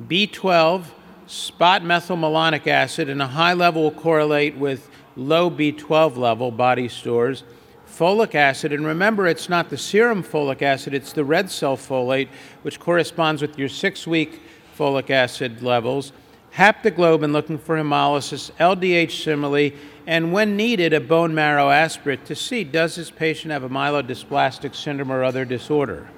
B12, 0.00 0.84
spot 1.26 1.82
methylmalonic 1.82 2.66
acid, 2.66 3.10
and 3.10 3.20
a 3.20 3.26
high 3.26 3.52
level 3.52 3.82
will 3.82 3.90
correlate 3.90 4.56
with 4.56 4.88
low 5.16 5.50
B12 5.50 6.16
level 6.16 6.50
body 6.50 6.88
stores. 6.88 7.44
Folic 7.86 8.34
acid, 8.34 8.72
and 8.72 8.84
remember 8.84 9.26
it's 9.26 9.48
not 9.48 9.70
the 9.70 9.78
serum 9.78 10.22
folic 10.22 10.60
acid, 10.60 10.92
it's 10.92 11.12
the 11.12 11.24
red 11.24 11.50
cell 11.50 11.76
folate, 11.76 12.28
which 12.62 12.78
corresponds 12.78 13.40
with 13.40 13.58
your 13.58 13.68
six 13.68 14.06
week 14.06 14.40
folic 14.76 15.10
acid 15.10 15.62
levels. 15.62 16.12
Haptoglobin 16.54 17.32
looking 17.32 17.58
for 17.58 17.76
hemolysis, 17.76 18.50
LDH 18.52 19.22
similarly, 19.22 19.74
and 20.06 20.32
when 20.32 20.56
needed, 20.56 20.92
a 20.92 21.00
bone 21.00 21.34
marrow 21.34 21.70
aspirate 21.70 22.24
to 22.26 22.36
see 22.36 22.62
does 22.62 22.94
this 22.94 23.10
patient 23.10 23.50
have 23.52 23.64
a 23.64 23.68
myelodysplastic 23.68 24.74
syndrome 24.74 25.10
or 25.10 25.24
other 25.24 25.44
disorder. 25.44 26.08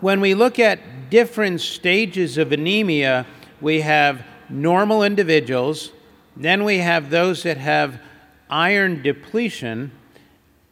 When 0.00 0.20
we 0.20 0.34
look 0.34 0.58
at 0.58 1.08
different 1.08 1.62
stages 1.62 2.36
of 2.36 2.52
anemia, 2.52 3.24
we 3.60 3.80
have 3.80 4.22
normal 4.50 5.02
individuals, 5.02 5.92
then 6.36 6.64
we 6.64 6.78
have 6.78 7.08
those 7.08 7.42
that 7.44 7.56
have 7.56 8.00
iron 8.50 9.02
depletion, 9.02 9.90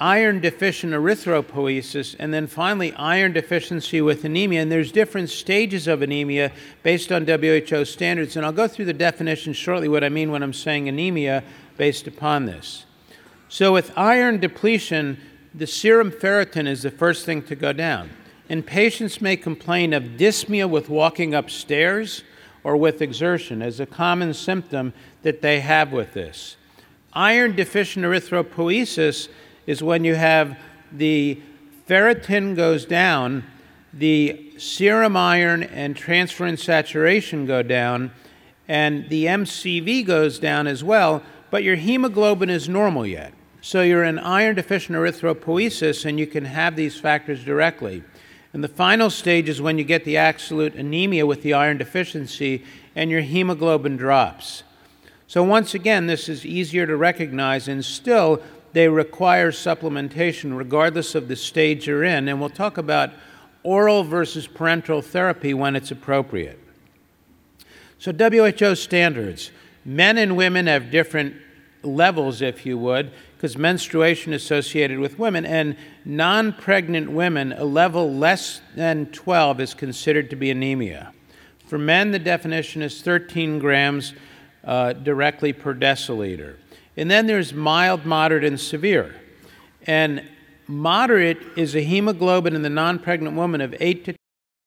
iron 0.03 0.41
deficient 0.41 0.93
erythropoiesis, 0.93 2.17
and 2.19 2.35
then 2.35 2.49
finally 2.49 2.93
iron 2.95 3.33
deficiency 3.33 4.01
with 4.01 4.25
anemia. 4.25 4.61
And 4.61 4.73
there's 4.73 4.91
different 4.91 5.31
stages 5.31 5.87
of 5.87 6.03
anemia 6.03 6.51
based 6.83 7.13
on 7.13 7.25
WHO 7.25 7.85
standards. 7.85 8.37
And 8.37 8.45
I'll 8.45 8.51
go 8.51 8.67
through 8.67 8.87
the 8.87 8.93
definition 8.93 9.53
shortly, 9.53 9.87
what 9.87 10.03
I 10.03 10.09
mean 10.09 10.33
when 10.33 10.43
I'm 10.43 10.53
saying 10.53 10.89
anemia 10.89 11.45
based 11.77 12.09
upon 12.09 12.47
this. 12.47 12.85
So 13.49 13.73
with 13.73 13.97
iron 13.97 14.41
depletion, 14.41 15.19
the 15.55 15.69
serum 15.69 16.11
ferritin 16.11 16.67
is 16.67 16.83
the 16.83 16.91
first 16.91 17.25
thing 17.25 17.43
to 17.45 17.55
go 17.55 17.73
down. 17.73 18.11
And 18.49 18.67
patients 18.67 19.21
may 19.21 19.37
complain 19.37 19.93
of 19.93 20.03
dyspnea 20.03 20.69
with 20.69 20.89
walking 20.89 21.33
upstairs 21.33 22.25
or 22.65 22.77
with 22.77 23.01
exertion 23.01 23.63
as 23.63 23.79
a 23.79 23.87
common 23.87 24.35
symptom 24.35 24.95
that 25.23 25.43
they 25.43 25.61
have 25.61 25.93
with 25.93 26.13
this. 26.13 26.57
Iron 27.13 27.55
deficient 27.55 28.05
erythropoiesis 28.05 29.29
is 29.67 29.83
when 29.83 30.05
you 30.05 30.15
have 30.15 30.59
the 30.91 31.41
ferritin 31.89 32.55
goes 32.57 32.85
down, 32.85 33.45
the 33.93 34.53
serum 34.59 35.17
iron 35.17 35.63
and 35.63 35.97
transferrin 35.97 36.59
saturation 36.59 37.47
go 37.47 37.63
down, 37.63 38.11
and 38.69 39.09
the 39.09 39.27
MCV 39.27 40.07
goes 40.07 40.39
down 40.39 40.67
as 40.67 40.83
well, 40.83 41.23
but 41.51 41.63
your 41.63 41.77
hemoglobin 41.77 42.49
is 42.49 42.69
normal 42.69 43.07
yet. 43.07 43.35
So 43.61 43.83
you're 43.83 44.05
in 44.05 44.19
iron 44.19 44.57
deficient 44.57 44.97
erythropoiesis, 44.99 46.05
and 46.05 46.19
you 46.19 46.27
can 46.27 46.47
have 46.47 46.75
these 46.75 46.99
factors 46.99 47.45
directly. 47.45 48.03
And 48.53 48.63
the 48.63 48.69
final 48.69 49.09
stage 49.09 49.49
is 49.49 49.63
when 49.63 49.79
you 49.79 49.85
get 49.85 50.05
the 50.05 50.17
absolute 50.17 50.75
anemia 50.75 51.27
with 51.27 51.43
the 51.43 51.55
iron 51.55 51.79
deficiency, 51.79 52.65
and 52.95 53.11
your 53.11 53.21
hemoglobin 53.21 53.97
drops. 53.97 54.63
So, 55.27 55.43
once 55.43 55.75
again, 55.75 56.07
this 56.07 56.29
is 56.29 56.45
easier 56.45 56.87
to 56.87 56.97
recognize, 56.97 57.69
and 57.69 57.85
still, 57.85 58.43
they 58.73 58.89
require 58.89 59.51
supplementation 59.51 60.57
regardless 60.57 61.15
of 61.15 61.29
the 61.29 61.37
stage 61.37 61.87
you're 61.87 62.05
in. 62.05 62.29
And 62.29 62.41
we'll 62.41 62.51
talk 62.51 62.79
about 62.79 63.11
oral 63.63 64.03
versus 64.05 64.49
parenteral 64.49 65.05
therapy 65.05 65.55
when 65.55 65.77
it's 65.77 65.91
appropriate. 65.91 66.59
So, 67.99 68.13
WHO 68.13 68.75
standards 68.75 69.53
men 69.85 70.19
and 70.19 70.37
women 70.37 70.67
have 70.67 70.91
different 70.91 71.37
levels, 71.83 72.43
if 72.43 72.65
you 72.65 72.79
would, 72.79 73.13
because 73.37 73.57
menstruation 73.57 74.33
is 74.33 74.43
associated 74.43 74.99
with 74.99 75.19
women, 75.19 75.45
and 75.45 75.77
non 76.05 76.53
pregnant 76.53 77.11
women, 77.11 77.53
a 77.53 77.65
level 77.65 78.13
less 78.13 78.61
than 78.77 79.07
12 79.07 79.61
is 79.61 79.75
considered 79.75 80.31
to 80.31 80.37
be 80.37 80.51
anemia. 80.51 81.13
For 81.67 81.79
men, 81.79 82.11
the 82.11 82.19
definition 82.19 82.83
is 82.83 83.03
13 83.03 83.59
grams 83.59 84.15
uh, 84.65 84.93
directly 84.93 85.53
per 85.53 85.75
deciliter. 85.75 86.57
And 86.97 87.11
then 87.11 87.27
there's 87.27 87.53
mild, 87.53 88.05
moderate, 88.05 88.45
and 88.45 88.61
severe. 88.61 89.15
And 89.87 90.29
moderate 90.67 91.39
is 91.57 91.75
a 91.75 91.81
hemoglobin 91.81 92.55
in 92.55 92.63
the 92.63 92.71
non 92.71 92.99
pregnant 92.99 93.37
woman 93.37 93.61
of 93.61 93.75
8 93.81 94.05
to 94.05 94.15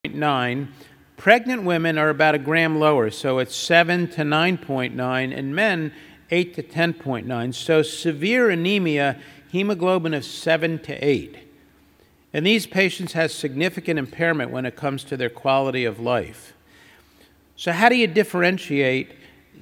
9. 0.09 0.73
Pregnant 1.17 1.63
women 1.63 1.97
are 1.97 2.09
about 2.09 2.35
a 2.35 2.39
gram 2.39 2.79
lower, 2.79 3.09
so 3.09 3.39
it's 3.39 3.55
7 3.55 4.09
to 4.09 4.21
9.9, 4.21 5.37
and 5.37 5.55
men 5.55 5.93
8 6.31 6.53
to 6.55 6.63
10.9. 6.63 7.53
So 7.53 7.81
severe 7.81 8.49
anemia, 8.49 9.19
hemoglobin 9.49 10.13
of 10.13 10.25
7 10.25 10.79
to 10.79 10.93
8. 10.93 11.37
And 12.33 12.45
these 12.45 12.65
patients 12.65 13.13
have 13.13 13.31
significant 13.31 13.97
impairment 13.97 14.51
when 14.51 14.65
it 14.65 14.75
comes 14.75 15.05
to 15.05 15.15
their 15.15 15.29
quality 15.29 15.85
of 15.85 15.99
life. 15.99 16.53
So, 17.55 17.71
how 17.71 17.87
do 17.87 17.95
you 17.95 18.07
differentiate 18.07 19.13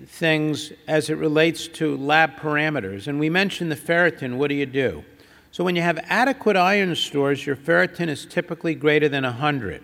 things 0.08 0.72
as 0.88 1.10
it 1.10 1.16
relates 1.16 1.68
to 1.68 1.98
lab 1.98 2.36
parameters. 2.38 3.08
And 3.08 3.20
we 3.20 3.30
mentioned 3.30 3.72
the 3.72 3.76
ferritin. 3.76 4.38
What 4.38 4.50
do 4.50 4.56
you 4.56 4.66
do? 4.66 5.04
So, 5.52 5.64
when 5.64 5.76
you 5.76 5.84
have 5.84 6.00
adequate 6.06 6.58
iron 6.58 6.96
stores, 6.96 7.46
your 7.46 7.56
ferritin 7.56 8.08
is 8.08 8.26
typically 8.26 8.74
greater 8.74 9.08
than 9.08 9.24
100. 9.24 9.84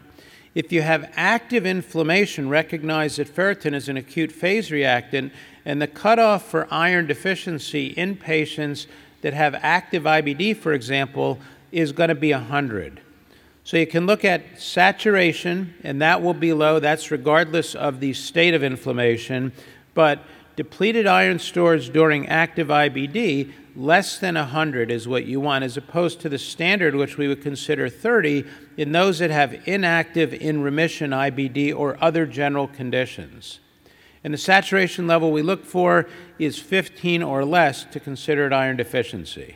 If 0.56 0.72
you 0.72 0.82
have 0.82 1.12
active 1.16 1.66
inflammation, 1.66 2.50
recognize 2.50 3.18
that 3.18 3.34
ferritin 3.34 3.76
is 3.76 3.88
an 3.88 3.96
acute 3.96 4.32
phase 4.32 4.72
reactant, 4.72 5.32
and 5.66 5.82
the 5.82 5.88
cutoff 5.88 6.50
for 6.50 6.68
iron 6.72 7.06
deficiency 7.06 7.88
in 7.88 8.16
patients 8.16 8.88
that 9.22 9.34
have 9.34 9.54
active 9.56 10.04
IBD, 10.04 10.58
for 10.58 10.74
example, 10.74 11.38
is 11.72 11.92
going 11.92 12.10
to 12.10 12.16
be 12.16 12.32
100. 12.32 13.02
So 13.64 13.78
you 13.78 13.86
can 13.86 14.08
look 14.08 14.26
at 14.26 14.60
saturation, 14.60 15.76
and 15.84 16.02
that 16.02 16.24
will 16.24 16.34
be 16.34 16.54
low. 16.54 16.80
That's 16.80 17.12
regardless 17.12 17.76
of 17.76 18.00
the 18.00 18.14
state 18.14 18.56
of 18.56 18.64
inflammation. 18.64 19.52
But 19.94 20.24
depleted 20.56 21.08
iron 21.08 21.40
stores 21.40 21.90
during 21.90 22.28
active 22.28 22.68
IBD, 22.68 23.52
less 23.76 24.20
than 24.20 24.36
100 24.36 24.92
is 24.92 25.08
what 25.08 25.26
you 25.26 25.40
want, 25.40 25.64
as 25.64 25.78
opposed 25.78 26.20
to 26.22 26.30
the 26.30 26.38
standard, 26.38 26.96
which 26.96 27.18
we 27.18 27.28
would 27.28 27.42
consider 27.42 27.88
30, 27.88 28.44
in 28.78 28.92
those 28.92 29.20
that 29.20 29.30
have 29.32 29.68
inactive, 29.68 30.34
in 30.34 30.62
remission 30.62 31.12
IBD 31.12 31.74
or 31.76 31.98
other 32.02 32.26
general 32.26 32.68
conditions. 32.68 33.60
And 34.24 34.34
the 34.34 34.38
saturation 34.38 35.08
level 35.08 35.32
we 35.32 35.42
look 35.42 35.66
for 35.66 36.08
is 36.38 36.60
15 36.60 37.24
or 37.24 37.46
less 37.46 37.86
to 37.86 38.00
consider 38.00 38.48
it 38.48 38.54
iron 38.54 38.76
deficiency. 38.76 39.56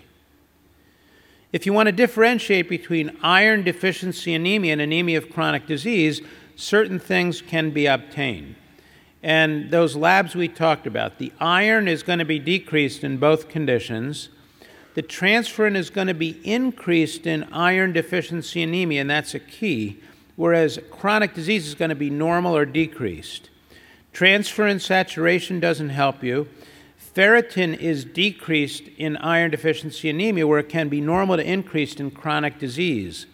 If 1.52 1.66
you 1.66 1.74
want 1.74 1.88
to 1.88 1.92
differentiate 1.92 2.70
between 2.70 3.18
iron 3.22 3.64
deficiency 3.64 4.34
anemia 4.34 4.74
and 4.74 4.82
anemia 4.82 5.18
of 5.18 5.30
chronic 5.30 5.68
disease, 5.68 6.22
certain 6.56 6.98
things 6.98 7.42
can 7.42 7.72
be 7.72 7.86
obtained. 7.86 8.56
And 9.24 9.72
those 9.72 9.96
labs 9.96 10.36
we 10.36 10.48
talked 10.48 10.86
about, 10.86 11.18
the 11.18 11.32
iron 11.40 11.88
is 11.88 12.04
going 12.04 12.20
to 12.20 12.26
be 12.26 12.40
decreased 12.40 13.04
in 13.04 13.18
both 13.18 13.48
conditions. 13.48 14.30
The 14.96 15.04
transferrin 15.04 15.76
is 15.76 15.90
going 15.90 16.08
to 16.08 16.14
be 16.14 16.40
increased 16.44 17.26
in 17.26 17.46
iron 17.46 17.94
deficiency 17.94 18.62
anemia, 18.62 19.02
and 19.02 19.10
that's 19.10 19.34
a 19.34 19.40
key, 19.40 20.00
whereas 20.36 20.78
chronic 20.92 21.34
disease 21.34 21.66
is 21.66 21.74
going 21.74 21.90
to 21.90 21.96
be 21.96 22.10
normal 22.10 22.56
or 22.56 22.66
decreased. 22.66 23.50
Transferrin 24.14 24.80
saturation 24.80 25.60
doesn't 25.60 25.90
help 25.90 26.22
you 26.22 26.48
ferritin 27.16 27.78
is 27.78 28.06
decreased 28.06 28.88
in 28.98 29.18
iron 29.18 29.52
deficiency 29.52 30.10
anemia, 30.10 30.48
where 30.48 30.60
it 30.60 30.70
can 30.70 30.90
be 30.90 31.02
normal 31.02 31.38
to 31.38 31.48
increased 31.48 32.00
in 32.00 32.12
chronic 32.12 32.58
disease. 32.60 33.26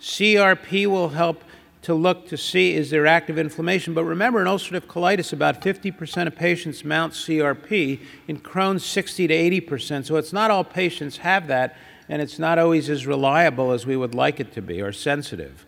CRP 0.00 0.86
will 0.86 1.10
help 1.10 1.42
to 1.82 1.94
look 1.94 2.28
to 2.28 2.36
see 2.36 2.74
is 2.74 2.90
there 2.90 3.06
active 3.06 3.38
inflammation. 3.38 3.94
But 3.94 4.04
remember, 4.04 4.40
in 4.40 4.46
ulcerative 4.46 4.82
colitis, 4.82 5.32
about 5.32 5.62
50% 5.62 6.26
of 6.26 6.36
patients 6.36 6.84
mount 6.84 7.14
CRP. 7.14 8.00
In 8.28 8.40
Crohn's, 8.40 8.84
60 8.84 9.28
to 9.28 9.34
80%. 9.34 10.06
So 10.06 10.16
it's 10.16 10.32
not 10.32 10.50
all 10.50 10.64
patients 10.64 11.18
have 11.18 11.46
that, 11.46 11.76
and 12.08 12.20
it's 12.20 12.38
not 12.38 12.58
always 12.58 12.90
as 12.90 13.06
reliable 13.06 13.72
as 13.72 13.86
we 13.86 13.96
would 13.96 14.14
like 14.14 14.40
it 14.40 14.52
to 14.52 14.62
be 14.62 14.82
or 14.82 14.92
sensitive. 14.92 15.64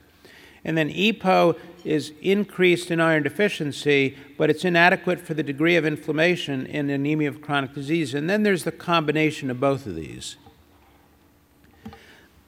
And 0.65 0.77
then 0.77 0.91
EPO 0.91 1.59
is 1.85 2.13
increased 2.21 2.91
in 2.91 3.01
iron 3.01 3.23
deficiency, 3.23 4.17
but 4.39 4.51
it's 4.51 4.65
inadequate 4.65 5.21
for 5.21 5.35
the 5.35 5.43
degree 5.43 5.77
of 5.77 5.85
inflammation 5.85 6.67
in 6.67 6.91
anemia 6.91 7.29
of 7.29 7.41
chronic 7.41 7.75
disease. 7.75 8.15
And 8.15 8.31
then 8.31 8.43
there's 8.43 8.65
the 8.65 8.73
combination 8.73 9.51
of 9.51 9.59
both 9.59 9.87
of 9.87 9.97
these. 9.97 10.37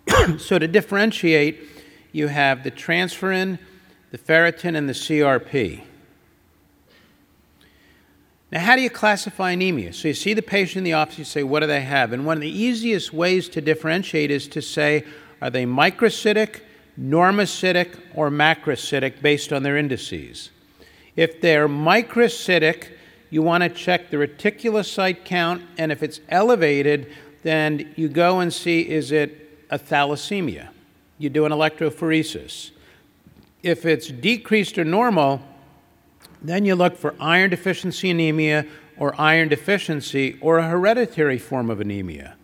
so 0.39 0.59
to 0.59 0.69
differentiate, 0.69 1.74
you 2.15 2.29
have 2.29 2.65
the 2.65 2.71
transferrin, 2.71 3.59
the 4.11 4.19
ferritin, 4.19 4.75
and 4.75 4.89
the 4.89 4.95
CRP. 4.95 5.83
Now, 8.51 8.61
how 8.61 8.77
do 8.77 8.83
you 8.83 8.91
classify 8.91 9.51
anemia? 9.51 9.93
So 9.93 10.09
you 10.09 10.15
see 10.15 10.33
the 10.33 10.41
patient 10.41 10.79
in 10.79 10.85
the 10.85 10.95
office, 10.95 11.19
you 11.19 11.25
say, 11.25 11.43
what 11.43 11.61
do 11.61 11.67
they 11.67 11.83
have? 11.83 12.13
And 12.13 12.25
one 12.25 12.39
of 12.39 12.41
the 12.41 12.49
easiest 12.49 13.13
ways 13.13 13.49
to 13.51 13.61
differentiate 13.61 14.31
is 14.31 14.49
to 14.49 14.63
say, 14.63 15.05
are 15.43 15.51
they 15.51 15.67
microcytic? 15.67 16.61
normocytic 16.99 17.99
or 18.15 18.31
macrocytic 18.31 19.21
based 19.21 19.53
on 19.53 19.63
their 19.63 19.77
indices. 19.77 20.51
If 21.17 21.41
they're 21.41 21.69
microcytic, 21.69 22.89
you 23.31 23.43
want 23.43 23.63
to 23.65 23.69
check 23.69 24.11
the 24.11 24.17
reticulocyte 24.17 25.25
count, 25.25 25.63
and 25.77 25.91
if 25.91 26.03
it's 26.03 26.21
elevated, 26.29 27.13
then 27.43 27.93
you 27.97 28.09
go 28.09 28.41
and 28.41 28.53
see 28.53 28.89
is 28.89 29.13
it 29.13 29.67
a 29.71 29.79
thalassemia. 29.79 30.69
You 31.19 31.31
do 31.31 31.45
an 31.45 31.53
electrophoresis. 31.53 32.71
If 33.63 33.87
it's 33.87 34.09
decreased 34.09 34.77
or 34.79 34.85
normal, 34.85 35.41
then 36.43 36.65
you 36.65 36.75
look 36.75 36.97
for 36.97 37.15
iron 37.19 37.51
deficiency 37.51 38.11
anemia 38.11 38.67
or 38.99 39.19
iron 39.19 39.49
deficiency 39.49 40.39
or 40.41 40.59
a 40.59 40.69
hereditary 40.69 41.39
form 41.39 41.71
of 41.71 41.81
anemia. 41.81 42.37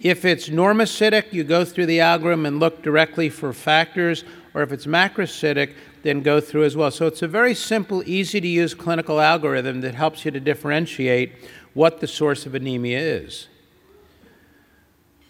If 0.00 0.24
it's 0.24 0.48
normocytic, 0.48 1.32
you 1.32 1.44
go 1.44 1.64
through 1.64 1.86
the 1.86 2.00
algorithm 2.00 2.46
and 2.46 2.58
look 2.58 2.82
directly 2.82 3.28
for 3.28 3.52
factors, 3.52 4.24
or 4.54 4.62
if 4.62 4.72
it's 4.72 4.86
macrocytic, 4.86 5.74
then 6.02 6.22
go 6.22 6.40
through 6.40 6.64
as 6.64 6.74
well. 6.74 6.90
So 6.90 7.06
it's 7.06 7.20
a 7.20 7.28
very 7.28 7.54
simple, 7.54 8.02
easy 8.06 8.40
to 8.40 8.48
use 8.48 8.72
clinical 8.72 9.20
algorithm 9.20 9.82
that 9.82 9.94
helps 9.94 10.24
you 10.24 10.30
to 10.30 10.40
differentiate 10.40 11.32
what 11.74 12.00
the 12.00 12.06
source 12.06 12.46
of 12.46 12.54
anemia 12.54 12.98
is. 12.98 13.48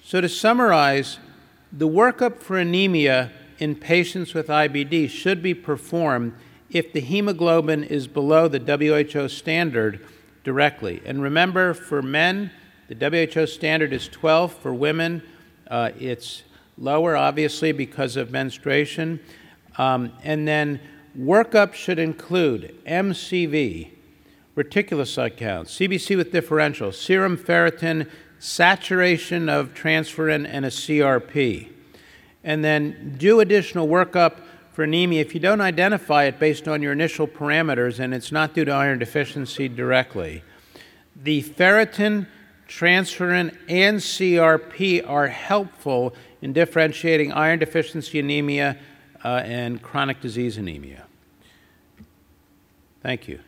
So 0.04 0.20
to 0.20 0.28
summarize, 0.28 1.18
the 1.72 1.88
workup 1.88 2.38
for 2.38 2.58
anemia 2.58 3.30
in 3.58 3.76
patients 3.76 4.34
with 4.34 4.48
IBD 4.48 5.08
should 5.08 5.42
be 5.42 5.54
performed 5.54 6.34
if 6.70 6.92
the 6.92 7.00
hemoglobin 7.00 7.84
is 7.84 8.06
below 8.06 8.48
the 8.48 8.58
WHO 8.58 9.28
standard 9.28 10.04
directly. 10.44 11.00
And 11.04 11.22
remember, 11.22 11.74
for 11.74 12.02
men, 12.02 12.50
the 12.88 13.30
WHO 13.34 13.46
standard 13.46 13.92
is 13.92 14.08
12 14.08 14.52
for 14.54 14.74
women. 14.74 15.22
Uh, 15.68 15.90
it's 15.98 16.42
lower, 16.76 17.16
obviously, 17.16 17.72
because 17.72 18.16
of 18.16 18.30
menstruation. 18.30 19.20
Um, 19.78 20.12
and 20.24 20.48
then 20.48 20.80
workup 21.16 21.74
should 21.74 21.98
include 21.98 22.76
MCV, 22.86 23.90
reticulocyte 24.56 25.36
count, 25.36 25.68
CBC 25.68 26.16
with 26.16 26.32
differential, 26.32 26.90
serum 26.90 27.36
ferritin, 27.36 28.08
saturation 28.40 29.48
of 29.48 29.74
transferrin, 29.74 30.44
and 30.48 30.64
a 30.64 30.70
CRP. 30.70 31.68
And 32.42 32.64
then 32.64 33.14
do 33.16 33.38
additional 33.38 33.86
workup 33.86 34.40
for 34.72 34.82
anemia 34.82 35.20
if 35.20 35.34
you 35.34 35.40
don't 35.40 35.60
identify 35.60 36.24
it 36.24 36.40
based 36.40 36.66
on 36.66 36.82
your 36.82 36.92
initial 36.92 37.28
parameters 37.28 38.00
and 38.00 38.14
it's 38.14 38.32
not 38.32 38.54
due 38.54 38.64
to 38.64 38.72
iron 38.72 38.98
deficiency 38.98 39.68
directly. 39.68 40.42
The 41.14 41.42
ferritin 41.42 42.26
transferrin, 42.70 43.54
and 43.68 43.98
CRP 43.98 45.06
are 45.06 45.26
helpful 45.26 46.14
in 46.40 46.52
differentiating 46.52 47.32
iron 47.32 47.58
deficiency 47.58 48.20
anemia 48.20 48.78
uh, 49.24 49.42
and 49.44 49.82
chronic 49.82 50.20
disease 50.20 50.56
anemia. 50.56 51.04
Thank 53.02 53.28
you. 53.28 53.40